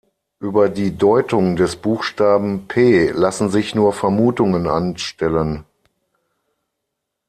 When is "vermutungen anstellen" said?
3.93-5.63